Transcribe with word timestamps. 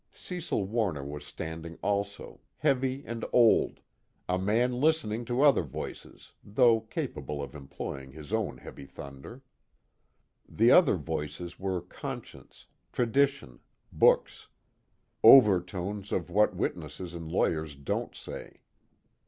Cecil 0.13 0.65
Warner 0.65 1.03
was 1.05 1.23
standing 1.27 1.77
also, 1.83 2.39
heavy 2.57 3.03
and 3.05 3.23
old, 3.31 3.81
a 4.27 4.39
man 4.39 4.73
listening 4.81 5.25
to 5.25 5.43
other 5.43 5.61
voices 5.61 6.31
though 6.43 6.79
capable 6.81 7.39
of 7.39 7.53
employing 7.53 8.11
his 8.11 8.33
own 8.33 8.57
heavy 8.57 8.87
thunder. 8.87 9.43
The 10.49 10.71
other 10.71 10.95
voices 10.97 11.59
were 11.59 11.81
conscience, 11.81 12.65
tradition, 12.91 13.59
books; 13.91 14.47
overtones 15.23 16.11
of 16.11 16.31
what 16.31 16.55
witnesses 16.55 17.13
and 17.13 17.31
lawyers 17.31 17.75
don't 17.75 18.15
say. 18.15 18.61